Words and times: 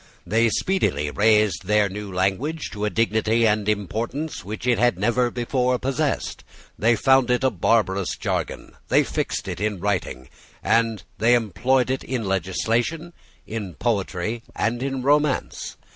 They 0.25 0.49
speedily 0.49 1.11
raised 1.11 1.67
their 1.67 1.87
new 1.87 2.11
language 2.11 2.71
to 2.71 2.85
a 2.85 2.89
dignity 2.89 3.45
and 3.45 3.69
importance 3.69 4.43
which 4.43 4.65
it 4.65 4.79
had 4.79 4.97
never 4.97 5.29
before 5.29 5.77
possessed. 5.77 6.43
They 6.75 6.95
found 6.95 7.29
it 7.29 7.43
a 7.43 7.51
barbarous 7.51 8.17
jargon; 8.17 8.71
they 8.87 9.03
fixed 9.03 9.47
it 9.47 9.59
in 9.61 9.79
writing; 9.79 10.29
and 10.63 11.03
they 11.19 11.35
employed 11.35 11.91
it 11.91 12.03
in 12.03 12.25
legislation, 12.27 13.13
in 13.45 13.75
poetry, 13.75 14.41
and 14.55 14.81
in 14.81 15.03
romance. 15.03 15.77